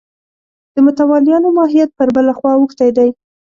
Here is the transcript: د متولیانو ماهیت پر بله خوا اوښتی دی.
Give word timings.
د 0.73 0.75
متولیانو 0.85 1.49
ماهیت 1.57 1.89
پر 1.97 2.07
بله 2.15 2.33
خوا 2.37 2.51
اوښتی 2.57 2.89
دی. 2.97 3.09